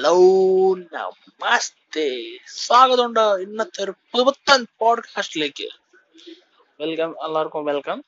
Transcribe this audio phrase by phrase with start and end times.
[0.00, 0.12] Hello
[0.92, 2.04] നമസ്തേ.
[2.46, 5.66] സ്വാഗതമുണ്ട് ഇന്നത്തെ ഒരു പുത്തൻ പോഡ്കാസ്റ്റിലേക്ക്
[6.80, 7.98] വെൽക്കം എല്ലാവർക്കും വെൽക്കം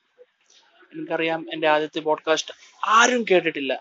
[0.93, 2.53] എനിക്കറിയാം എന്റെ ആദ്യത്തെ പോഡ്കാസ്റ്റ്
[2.87, 3.73] ആരും കേട്ടിട്ടില്ല.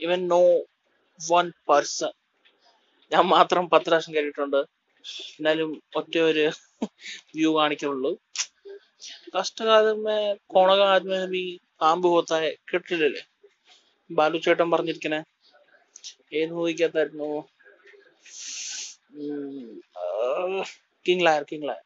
[0.00, 0.40] ഇവൻ നോ
[1.20, 2.12] വൺ പേഴ്സൺ
[3.12, 4.60] ഞാൻ മാത്രം പത്ത് പ്രാവശ്യം കേട്ടിട്ടുണ്ട്.
[5.38, 6.50] എന്നാലും ഒറ്റ ഒരു
[7.34, 8.18] വ്യൂ കാണിക്കുള്ളൂ
[9.38, 13.24] കഷ്ടകാലമേ കോണകാലമേ പാമ്പ് പോത്തായ കേട്ടില്ലല്ലേ
[14.10, 15.20] ബാലു ചേട്ടൻ പറഞ്ഞിരിക്കണേ
[16.40, 17.30] ഏത് മൂവിക്കകത്തായിരുന്നു
[21.06, 21.84] കിങ് ലയർ കിങ് ലയർ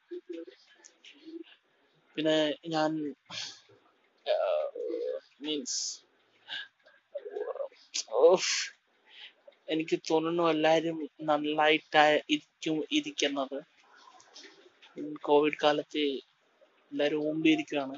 [2.17, 2.37] പിന്നെ
[2.75, 2.93] ഞാൻ
[5.45, 5.81] മീൻസ്
[9.69, 12.03] എനിക്ക് തോന്നുന്നു എല്ലാരും നന്നായിട്ട്
[12.35, 13.59] ഇരിക്കും ഇരിക്കുന്നത്.
[15.23, 16.05] കോവിഡ് കാലത്ത്
[16.93, 17.97] എല്ലാരും ഓമ്പിയിരിക്കുകയാണ്.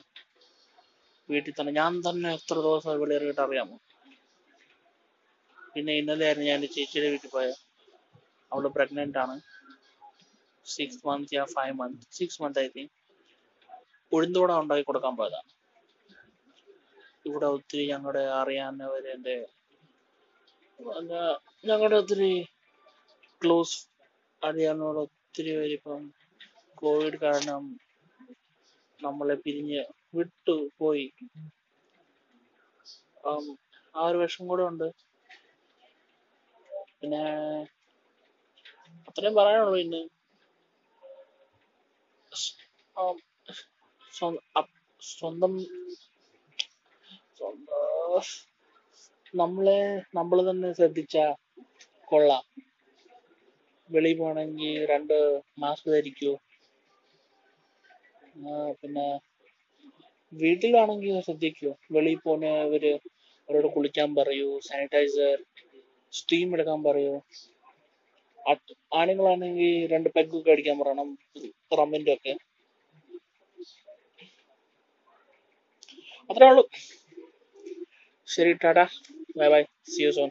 [1.29, 1.73] വീട്ടിൽ തന്നെ.
[1.73, 3.77] ഞാൻ തന്നെ എത്ര ദിവസം ഇവിടെ ഇറങ്ങിയിട്ട് അറിയാമോ?
[5.79, 7.57] പിന്നെ ഇന്നലെ ആയിരുന്നു ഞാൻ എന്റെ ചേച്ചിയുടെ വീട്ടിൽ പോയത്
[8.53, 9.35] അവൾ പ്രഗ്നന്റ് ആണ്.
[10.67, 12.95] Six month yeah five month six month I think
[14.13, 15.51] ഉഴുന്തോട ഉണ്ടാക്കി കൊടുക്കാൻ പോയതാണ്
[17.27, 19.37] ഇവിടെ ഒത്തിരി ഞങ്ങളുടെ അറിയാവുന്നവര് എന്റെ
[21.65, 22.33] ഞങ്ങളുടെ ഒത്തിരി
[23.43, 23.79] ക്ലോസ്
[24.43, 26.03] അറിയാവുന്നവർ ഒത്തിരി പേര് ഇപ്പം
[26.79, 27.65] കോവിഡ് കാരണം
[29.01, 29.83] നമ്മളെ പിരിഞ്ഞ്
[30.15, 31.07] വിട്ടു പോയി
[33.95, 34.89] ആ ഒരു വിഷം കൂടെ ഉണ്ട്.
[37.03, 37.23] പിന്നെ
[39.09, 40.03] അത്രയും പറയാനുള്ളൂ ഇന്ന്
[45.13, 45.55] സ്വന്തം
[49.35, 49.79] നമ്മളെ
[50.17, 51.17] നമ്മൾ തന്നെ ശ്രദ്ധിച്ച
[52.09, 52.45] കൊള്ളാം.
[53.91, 54.57] വെളി പോണെങ്കിൽ
[54.91, 55.17] രണ്ട്
[55.59, 56.33] മാസ്ക് ധരിക്കൂ.
[58.81, 59.07] പിന്നെ
[60.33, 61.71] വീട്ടിലാണെങ്കിൽ ശ്രദ്ധിക്കൂ.
[61.95, 62.93] വെളിയിൽ പോകുന്നവര്
[63.49, 64.49] അവരോട് കുളിക്കാൻ പറയൂ.
[64.67, 65.37] സാനിറ്റൈസർ
[66.13, 67.15] സ്റ്റീം എടുക്കാൻ പറയൂ.
[69.01, 71.09] ആണുങ്ങളാണെങ്കിൽ രണ്ട് പെഗ്ഗൊക്കെ അടിക്കാൻ പറയണം
[71.81, 72.35] റമ്മിന്റെ ഒക്കെ.
[76.31, 76.65] അത്രേ ഉള്ളൂ.
[78.29, 78.81] ശരി Tata.
[79.39, 80.31] Bye bye see you soon